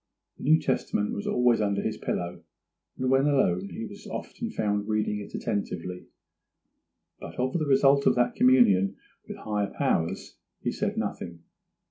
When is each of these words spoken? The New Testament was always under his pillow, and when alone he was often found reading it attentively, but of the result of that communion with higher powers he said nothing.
The 0.37 0.45
New 0.45 0.59
Testament 0.59 1.13
was 1.13 1.27
always 1.27 1.61
under 1.61 1.83
his 1.83 1.95
pillow, 1.99 2.41
and 2.97 3.11
when 3.11 3.27
alone 3.27 3.69
he 3.69 3.85
was 3.85 4.07
often 4.07 4.49
found 4.49 4.87
reading 4.87 5.19
it 5.19 5.35
attentively, 5.35 6.07
but 7.19 7.35
of 7.35 7.53
the 7.53 7.67
result 7.67 8.07
of 8.07 8.15
that 8.15 8.33
communion 8.33 8.95
with 9.27 9.37
higher 9.37 9.71
powers 9.71 10.37
he 10.59 10.71
said 10.71 10.97
nothing. 10.97 11.43